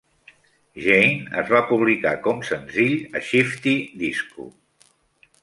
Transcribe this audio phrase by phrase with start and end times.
[0.85, 4.49] "Jane" es va publicar com senzill a Shifty Disco.